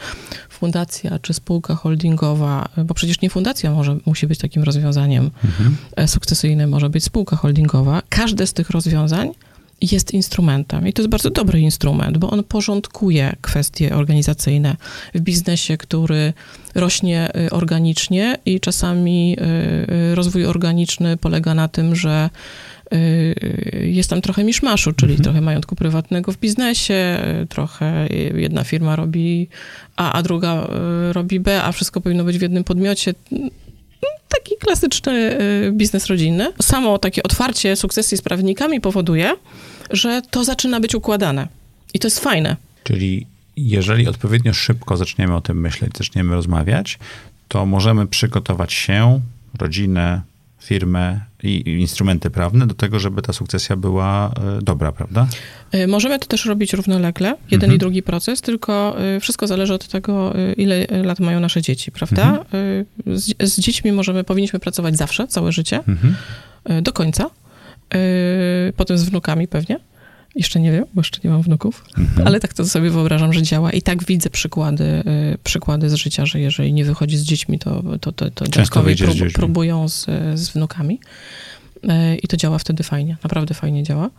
[0.49, 6.09] fundacja czy spółka holdingowa, bo przecież nie fundacja może, musi być takim rozwiązaniem mhm.
[6.09, 8.03] sukcesyjnym, może być spółka holdingowa.
[8.09, 9.31] Każde z tych rozwiązań
[9.81, 14.77] jest instrumentem i to jest bardzo dobry instrument, bo on porządkuje kwestie organizacyjne
[15.15, 16.33] w biznesie, który
[16.75, 22.31] rośnie y, organicznie i czasami y, y, rozwój organiczny polega na tym, że
[23.83, 25.25] jest tam trochę miszmaszu, czyli mhm.
[25.25, 29.49] trochę majątku prywatnego w biznesie, trochę jedna firma robi
[29.97, 30.67] A, a druga
[31.13, 33.15] robi B, a wszystko powinno być w jednym podmiocie
[34.29, 36.53] taki klasyczny y, biznes rodzinny.
[36.63, 39.37] Samo takie otwarcie sukcesji z prawnikami powoduje,
[39.91, 41.49] że to zaczyna być układane.
[41.95, 42.57] I to jest fajne.
[42.85, 46.99] Czyli jeżeli odpowiednio szybko zaczniemy o tym myśleć, zaczniemy rozmawiać,
[47.49, 49.21] to możemy przygotować się,
[49.59, 50.23] rodzinę,
[50.67, 55.27] firmę i instrumenty prawne do tego, żeby ta sukcesja była e, dobra, prawda?
[55.73, 57.77] E, możemy to też robić równolegle, jeden mhm.
[57.77, 62.23] i drugi proces, tylko e, wszystko zależy od tego, ile lat mają nasze dzieci, prawda?
[62.23, 62.85] Mhm.
[63.07, 66.15] Z, z, dziećmi możemy, powinniśmy pracować zawsze, całe życie, mhm.
[66.83, 67.31] do końca.
[68.77, 69.79] Potem z wnukami pewnie.
[70.37, 72.27] Jeszcze nie wiem, bo jeszcze nie mam wnuków, mhm.
[72.27, 73.71] ale tak to sobie wyobrażam, że działa.
[73.71, 77.83] I tak widzę przykłady, y, przykłady z życia, że jeżeli nie wychodzi z dziećmi, to,
[78.01, 81.01] to, to, to dziadkowie prób, z próbują z, z wnukami.
[81.85, 84.11] Y, I to działa wtedy fajnie, naprawdę fajnie działa.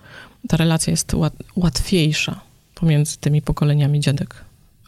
[0.48, 2.40] Ta relacja jest łat, łatwiejsza
[2.76, 4.36] pomiędzy tymi pokoleniami dziadek,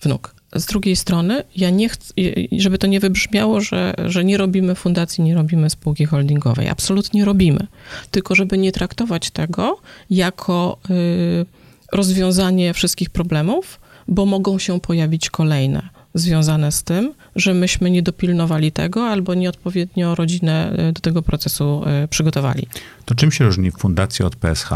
[0.02, 0.36] wnuk.
[0.56, 2.14] Z drugiej strony, ja nie chcę,
[2.52, 6.70] żeby to nie wybrzmiało, że, że nie robimy fundacji, nie robimy spółki holdingowej.
[6.70, 7.68] Absolutnie robimy.
[8.12, 9.78] Tylko, żeby nie traktować tego
[10.10, 11.46] jako y,
[11.92, 18.72] rozwiązanie wszystkich problemów, bo mogą się pojawić kolejne związane z tym, że myśmy nie dopilnowali
[18.72, 22.68] tego albo nieodpowiednio rodzinę y, do tego procesu y, przygotowali.
[23.06, 24.70] To czym się różni fundacja od PSH?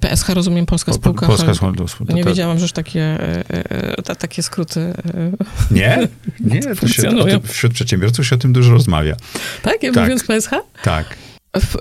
[0.00, 1.26] PSH rozumiem Polska Spółka.
[1.26, 2.12] Polska Spółka.
[2.14, 3.44] Nie wiedziałam, że już takie, e,
[4.08, 4.80] e, takie skróty.
[4.80, 4.94] E,
[5.70, 6.08] nie,
[6.40, 7.10] nie, to się,
[7.44, 9.16] wśród przedsiębiorców się o tym dużo rozmawia.
[9.62, 10.02] Tak, ja tak.
[10.02, 10.50] mówiąc PSH?
[10.82, 11.06] Tak.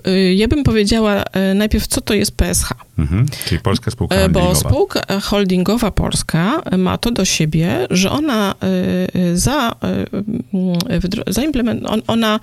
[0.08, 2.70] Y, ja bym powiedziała y, najpierw, co to jest PSH.
[3.00, 4.48] Mhm, czyli Polska Spółka Holdingowa.
[4.48, 8.56] Bo spółka holdingowa polska ma to do siebie, że ona
[9.16, 9.76] y, za,
[11.28, 12.40] za implement, ona,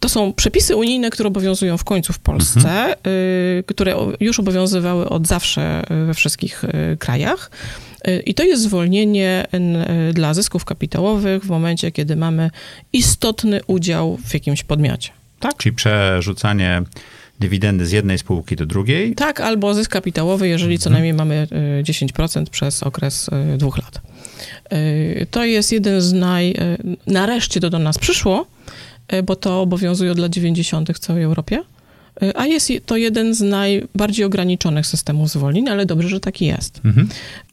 [0.00, 2.96] to są przepisy unijne, które obowiązują w końcu w Polsce, mhm.
[3.66, 6.64] które już obowiązywały od zawsze we wszystkich
[6.98, 7.50] krajach.
[8.26, 9.46] I to jest zwolnienie
[10.12, 12.50] dla zysków kapitałowych w momencie, kiedy mamy
[12.92, 15.19] istotny udział w jakimś podmiocie.
[15.40, 15.56] Tak?
[15.56, 16.82] Czyli przerzucanie
[17.40, 19.14] dywidendy z jednej spółki do drugiej?
[19.14, 20.92] Tak, albo zysk kapitałowy, jeżeli co mhm.
[20.92, 21.46] najmniej mamy
[21.82, 24.00] 10% y, przez okres y, dwóch lat.
[24.72, 26.54] Y, to jest jeden z naj...
[27.06, 28.46] Nareszcie to do nas przyszło,
[29.24, 30.92] bo to obowiązuje od lat 90.
[30.92, 31.62] w całej Europie,
[32.34, 36.80] a jest to jeden z najbardziej ograniczonych systemów zwolnień, ale dobrze, że taki jest.
[36.84, 37.08] Mhm.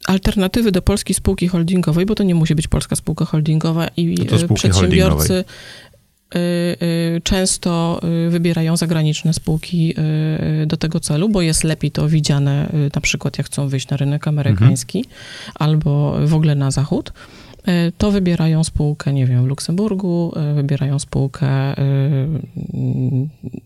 [0.08, 4.16] Alternatywy do polskiej spółki holdingowej, bo to nie musi być polska spółka holdingowa i
[4.54, 5.44] przedsiębiorcy y,
[7.24, 9.94] często y, wybierają zagraniczne spółki
[10.62, 13.98] y, do tego celu, bo jest lepiej to widziane, na przykład jak chcą wyjść na
[13.98, 15.16] rynek amerykański mhm.
[15.56, 17.14] albo w ogóle na zachód
[17.98, 21.48] to wybierają spółkę, nie wiem, w Luksemburgu, wybierają spółkę,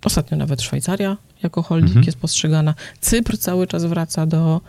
[0.05, 2.05] ostatnio nawet Szwajcaria jako holding mhm.
[2.05, 2.73] jest postrzegana.
[3.01, 4.61] Cypr cały czas wraca do,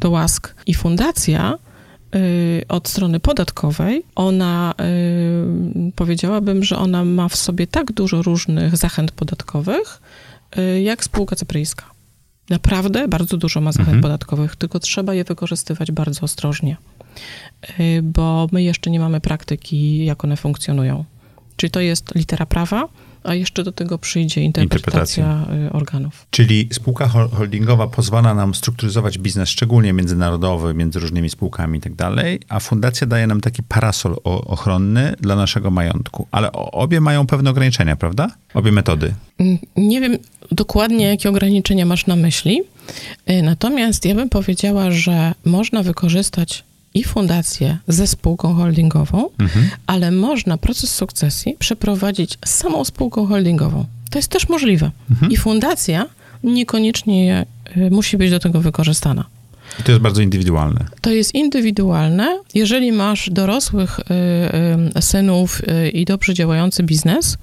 [0.00, 1.71] do łask i fundacja Y,
[2.68, 4.74] od strony podatkowej, ona
[5.88, 10.02] y, powiedziałabym, że ona ma w sobie tak dużo różnych zachęt podatkowych,
[10.58, 11.84] y, jak spółka cypryjska.
[12.50, 14.02] Naprawdę bardzo dużo ma zachęt mhm.
[14.02, 16.76] podatkowych, tylko trzeba je wykorzystywać bardzo ostrożnie,
[18.02, 21.04] bo my jeszcze nie mamy praktyki, jak one funkcjonują.
[21.56, 22.88] Czyli to jest litera prawa,
[23.24, 25.68] a jeszcze do tego przyjdzie interpretacja, interpretacja.
[25.68, 26.26] Y, organów.
[26.30, 32.40] Czyli spółka holdingowa pozwala nam strukturyzować biznes, szczególnie międzynarodowy, między różnymi spółkami i tak dalej,
[32.48, 36.26] a fundacja daje nam taki parasol ochronny dla naszego majątku.
[36.30, 38.30] Ale obie mają pewne ograniczenia, prawda?
[38.54, 39.14] Obie metody.
[39.38, 40.18] Mm, nie wiem
[40.50, 42.62] dokładnie, jakie ograniczenia masz na myśli,
[43.30, 49.68] y, natomiast ja bym powiedziała, że można wykorzystać i fundację ze spółką holdingową, mhm.
[49.86, 53.86] ale można proces sukcesji przeprowadzić samą spółką holdingową.
[54.10, 54.90] To jest też możliwe.
[55.10, 55.32] Mhm.
[55.32, 56.06] I fundacja
[56.44, 59.24] niekoniecznie y, musi być do tego wykorzystana.
[59.80, 60.84] I to jest bardzo indywidualne.
[61.00, 62.38] To jest indywidualne.
[62.54, 67.36] Jeżeli masz dorosłych y, y, synów i dobrze działający biznes,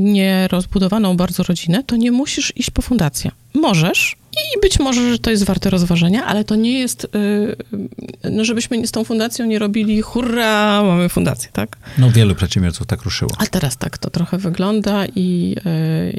[0.00, 3.30] nierozbudowaną bardzo rodzinę, to nie musisz iść po fundację.
[3.54, 4.16] Możesz,
[4.56, 7.08] i być może, że to jest warte rozważenia, ale to nie jest,
[7.72, 11.76] yy, no żebyśmy z tą fundacją nie robili hurra, mamy fundację, tak?
[11.98, 13.30] No wielu przedsiębiorców tak ruszyło.
[13.38, 15.56] A teraz tak to trochę wygląda i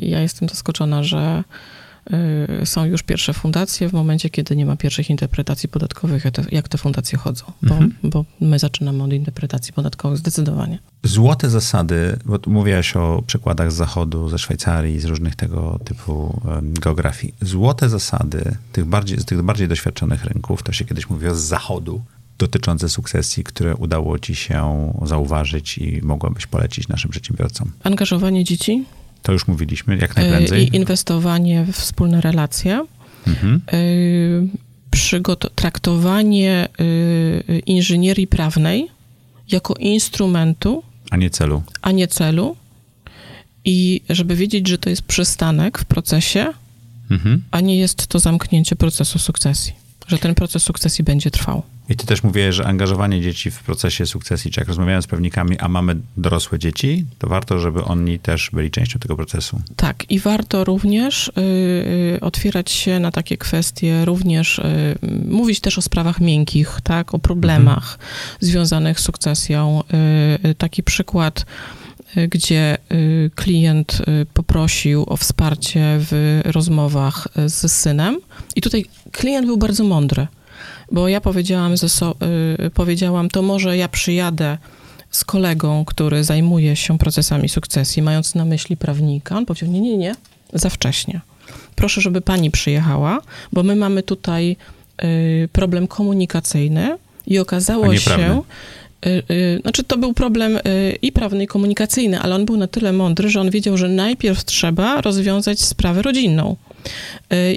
[0.01, 1.43] yy, ja jestem zaskoczona, że Y,
[2.65, 6.67] są już pierwsze fundacje w momencie, kiedy nie ma pierwszych interpretacji podatkowych, jak te, jak
[6.67, 7.93] te fundacje chodzą, bo, mhm.
[8.04, 10.80] bo, my zaczynamy od interpretacji podatkowych zdecydowanie.
[11.04, 17.34] Złote zasady, bo mówiłaś o przykładach z Zachodu, ze Szwajcarii, z różnych tego typu geografii.
[17.41, 22.02] Złote zasady tych bardziej, z tych bardziej doświadczonych rynków, to się kiedyś mówiło z Zachodu,
[22.39, 27.72] dotyczące sukcesji, które udało ci się zauważyć i mogłabyś polecić naszym przedsiębiorcom?
[27.84, 28.86] Angażowanie dzieci,
[29.21, 30.63] to już mówiliśmy, jak najprędzej.
[30.63, 32.86] I inwestowanie w wspólne relacje.
[33.27, 33.62] Mhm.
[34.91, 36.67] Przygot- traktowanie
[37.49, 38.88] y, inżynierii prawnej
[39.51, 41.63] jako instrumentu, a nie celu.
[41.82, 42.55] A nie celu.
[43.65, 46.53] I żeby wiedzieć, że to jest przystanek w procesie,
[47.12, 47.43] mhm.
[47.51, 49.73] a nie jest to zamknięcie procesu sukcesji.
[50.08, 51.63] Że ten proces sukcesji będzie trwał.
[51.89, 55.60] I ty też mówiłeś, że angażowanie dzieci w procesie sukcesji, czy jak rozmawiałem z pewnikami,
[55.60, 59.62] a mamy dorosłe dzieci, to warto, żeby oni też byli częścią tego procesu.
[59.75, 61.32] Tak, i warto również y,
[62.15, 64.63] y otwierać się na takie kwestie, również y,
[65.25, 68.38] mówić też o sprawach miękkich, tak, o problemach mhm.
[68.39, 69.84] związanych z sukcesją.
[70.43, 71.45] Y, y taki przykład
[72.17, 72.78] y, gdzie
[73.36, 74.02] klient
[74.34, 78.17] poprosił o wsparcie w rozmowach z synem.
[78.56, 80.28] I tutaj klient był bardzo mądry
[80.91, 82.15] bo ja powiedziałam, ze so,
[82.65, 84.58] y, powiedziałam, to może ja przyjadę
[85.12, 89.38] z kolegą, który zajmuje się procesami sukcesji, mając na myśli prawnika.
[89.38, 90.15] On powiedział, nie, nie, nie,
[90.54, 91.22] za wcześnie.
[91.76, 93.22] Proszę, żeby pani przyjechała,
[93.54, 94.56] bo my mamy tutaj
[95.04, 98.43] y, problem komunikacyjny i okazało się...
[99.06, 100.60] Y, znaczy, to był problem
[101.02, 104.45] i prawny, i komunikacyjny, ale on był na tyle mądry, że on wiedział, że najpierw
[104.45, 106.56] trzeba rozwiązać sprawę rodzinną.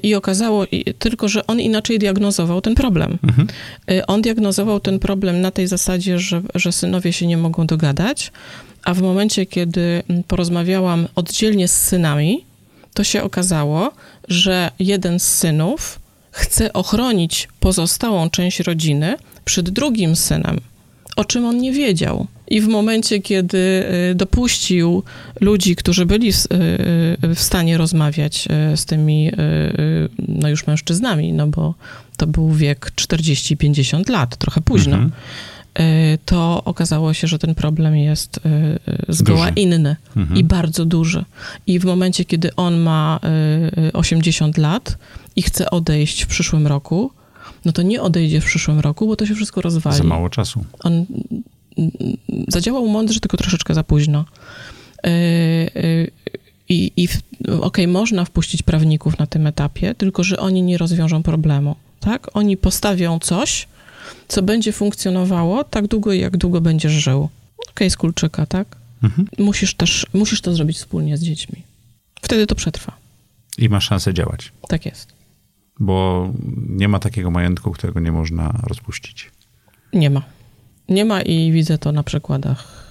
[0.02, 0.64] I okazało
[0.98, 3.18] tylko, że on inaczej diagnozował ten problem.
[3.24, 3.48] Mhm.
[4.06, 8.32] On diagnozował ten problem na tej zasadzie, że, że synowie się nie mogą dogadać,
[8.84, 12.44] a w momencie, kiedy porozmawiałam oddzielnie z synami,
[12.94, 13.92] to się okazało,
[14.28, 15.98] że jeden z synów
[16.30, 20.60] chce ochronić pozostałą część rodziny przed drugim synem,
[21.16, 22.26] o czym on nie wiedział.
[22.48, 23.58] I w momencie, kiedy
[24.10, 25.02] y, dopuścił
[25.40, 26.48] ludzi, którzy byli w, y,
[27.24, 29.30] y, w stanie rozmawiać z tymi,
[30.28, 31.74] no już mężczyznami, no bo
[32.16, 35.12] to był wiek 40-50 lat, trochę późno, mhm.
[36.24, 38.40] to okazało się, że ten problem jest
[39.08, 39.60] zgoła duży.
[39.60, 40.40] inny mhm.
[40.40, 41.24] i bardzo duży.
[41.66, 43.20] I w momencie, kiedy on ma
[43.92, 44.98] 80 lat
[45.36, 47.10] i chce odejść w przyszłym roku,
[47.64, 49.96] no to nie odejdzie w przyszłym roku, bo to się wszystko rozwali.
[49.96, 50.64] Za mało czasu.
[50.80, 51.06] On
[52.48, 54.24] zadziałał mądrze, tylko troszeczkę za późno.
[55.04, 56.06] E, e,
[56.68, 57.08] I, i
[57.46, 62.36] okej, okay, można wpuścić prawników na tym etapie, tylko że oni nie rozwiążą problemu, tak?
[62.36, 63.68] Oni postawią coś,
[64.28, 67.28] co będzie funkcjonowało tak długo, jak długo będziesz żył.
[67.58, 68.76] Okej, okay, z kulczyka, tak?
[69.02, 69.28] Mhm.
[69.38, 71.62] Musisz też, musisz to zrobić wspólnie z dziećmi.
[72.22, 72.96] Wtedy to przetrwa.
[73.58, 74.52] I masz szansę działać.
[74.68, 75.21] Tak jest.
[75.82, 76.28] Bo
[76.68, 79.30] nie ma takiego majątku, którego nie można rozpuścić.
[79.92, 80.22] Nie ma.
[80.88, 82.86] Nie ma i widzę to na przykładach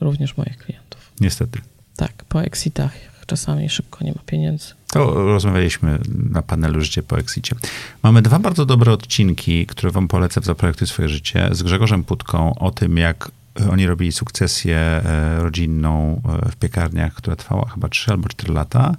[0.00, 1.12] również moich klientów.
[1.20, 1.60] Niestety.
[1.96, 2.92] Tak, po exitach
[3.26, 4.66] czasami szybko nie ma pieniędzy.
[4.92, 5.98] To rozmawialiśmy
[6.30, 7.56] na panelu Życie po Exicie.
[8.02, 12.54] Mamy dwa bardzo dobre odcinki, które wam polecę w Zaprojektuj swoje życie z Grzegorzem Putką
[12.54, 13.30] o tym, jak
[13.70, 18.96] oni robili sukcesję e, rodzinną e, w piekarniach, która trwała chyba 3 albo 4 lata.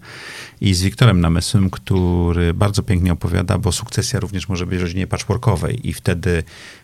[0.62, 5.08] I z Wiktorem Namysłem, który bardzo pięknie opowiada, bo sukcesja również może być w rodzinie
[5.08, 6.44] patchworkowej i wtedy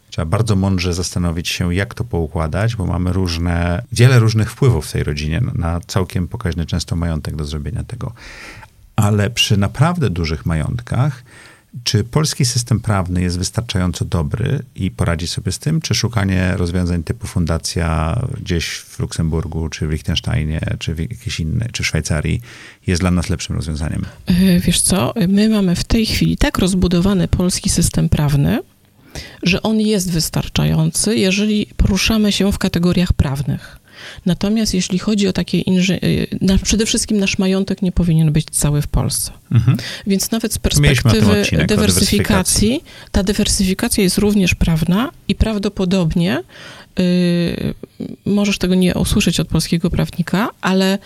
[0.10, 4.92] trzeba bardzo mądrze zastanowić się, jak to poukładać, bo mamy różne, wiele różnych wpływów w
[4.92, 8.14] tej rodzinie na całkiem pokaźny często majątek do zrobienia tego.
[8.96, 11.24] Ale przy naprawdę dużych majątkach
[11.84, 17.04] czy polski system prawny jest wystarczająco dobry i poradzi sobie z tym, czy szukanie rozwiązań
[17.04, 22.42] typu fundacja gdzieś w Luksemburgu, czy w Liechtensteinie, czy w jakiejś innej, czy w Szwajcarii
[22.88, 24.06] jest dla nas lepszym rozwiązaniem?
[24.26, 28.60] E, wiesz co, my mamy w tej chwili tak rozbudowany polski system prawny,
[29.44, 33.80] że on jest wystarczający, jeżeli poruszamy się w kategoriach prawnych.
[34.26, 36.28] Natomiast jeśli chodzi o takie inżynierie,
[36.64, 39.32] przede wszystkim nasz majątek nie powinien być cały w Polsce.
[39.52, 39.78] Mhm.
[40.08, 46.44] Więc nawet z perspektywy dywersyfikacji, ta dywersyfikacja jest również prawna i prawdopodobnie
[47.00, 47.74] y,
[48.26, 51.00] możesz tego nie usłyszeć od polskiego prawnika, ale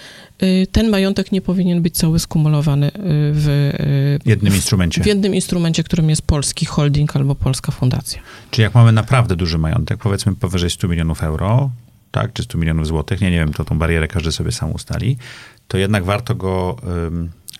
[0.43, 2.91] y, ten majątek nie powinien być cały skumulowany y,
[3.34, 5.04] w jednym instrumencie.
[5.04, 8.21] W jednym instrumencie, którym jest polski holding albo polska fundacja.
[8.51, 11.71] Czyli jak mamy naprawdę duży majątek, powiedzmy powyżej 100 milionów euro,
[12.12, 15.17] tak, czy 100 milionów złotych, nie, nie wiem, to tą barierę każdy sobie sam ustali,
[15.67, 16.78] to jednak warto go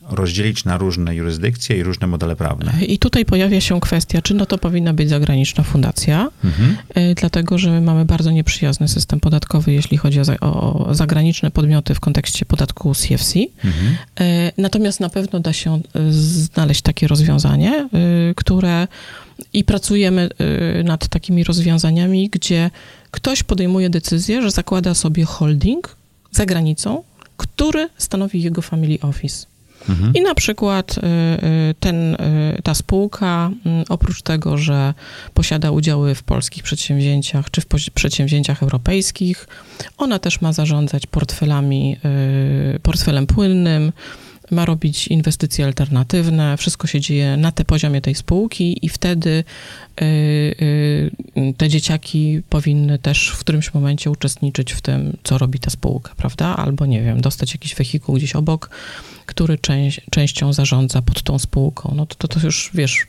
[0.10, 2.74] rozdzielić na różne jurysdykcje i różne modele prawne.
[2.86, 6.78] I tutaj pojawia się kwestia, czy no to powinna być zagraniczna fundacja, mhm.
[6.98, 11.96] Y, dlatego że my mamy bardzo nieprzyjazny system podatkowy, jeśli chodzi o, o zagraniczne podmioty
[11.96, 13.40] w kontekście podatku CFC.
[13.64, 13.98] Mhm.
[14.22, 17.90] Y, natomiast na pewno da się y, znaleźć takie rozwiązanie,
[18.36, 18.88] które
[19.54, 20.30] i pracujemy
[20.84, 22.70] nad takimi rozwiązaniami, gdzie
[23.12, 25.96] ktoś podejmuje decyzję, że zakłada sobie holding
[26.32, 27.04] za granicą,
[27.38, 29.46] który stanowi jego family office.
[29.90, 30.14] Mhm.
[30.14, 34.94] I na przykład y, y, ten, y, ta spółka, mm, oprócz tego, że
[35.34, 39.48] posiada udziały w polskich przedsięwzięciach czy w przedsięwzięciach europejskich,
[39.98, 41.98] ona też ma zarządzać portfelami,
[42.84, 43.92] portfelem płynnym,
[44.52, 49.44] ma robić inwestycje alternatywne, wszystko się dzieje na te poziomie tej spółki i wtedy
[50.02, 51.12] y, y,
[51.58, 56.56] te dzieciaki powinny też w którymś momencie uczestniczyć w tym, co robi ta spółka, prawda?
[56.56, 58.70] Albo nie wiem, dostać jakiś wehikuł gdzieś obok,
[59.26, 61.94] który część, częścią zarządza pod tą spółką.
[61.96, 63.08] No to, to, to już, wiesz,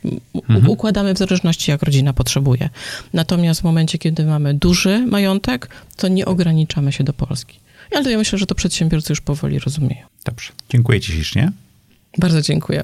[0.49, 0.69] mhm.
[0.69, 2.69] układamy w zależności, jak rodzina potrzebuje.
[3.13, 7.62] Natomiast w momencie, kiedy mamy duży majątek, to nie ograniczamy się do Polski.
[7.95, 10.05] Ale ja myślę, że to przedsiębiorcy już powoli rozumieją.
[10.25, 10.51] Dobrze.
[10.69, 11.51] Dziękuję ci ślicznie.
[12.17, 12.83] Bardzo dziękuję.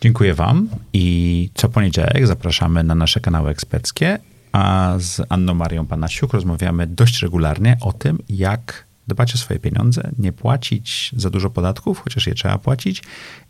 [0.00, 4.18] Dziękuję wam i co poniedziałek zapraszamy na nasze kanały eksperckie,
[4.52, 10.10] a z Anną Marią Panasiuk rozmawiamy dość regularnie o tym, jak dbać o swoje pieniądze,
[10.18, 13.02] nie płacić za dużo podatków, chociaż je trzeba płacić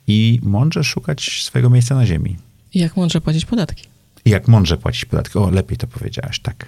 [0.06, 2.36] i mądrze szukać swojego miejsca na ziemi.
[2.74, 3.84] I jak mądrze płacić podatki.
[4.24, 5.38] I jak mądrze płacić podatki.
[5.38, 6.66] O, lepiej to powiedziałaś, tak.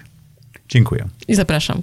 [0.69, 1.07] Dziękuję.
[1.27, 1.81] I zapraszam.